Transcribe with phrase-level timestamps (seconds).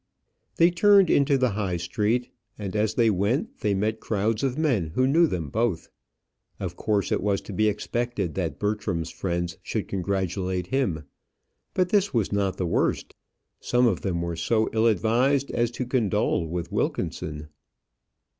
[0.55, 4.87] They turned into the High Street, and as they went they met crowds of men
[4.95, 5.89] who knew them both.
[6.59, 11.03] Of course it was to be expected that Bertram's friends should congratulate him.
[11.75, 13.13] But this was not the worst;
[13.59, 17.49] some of them were so ill advised as to condole with Wilkinson.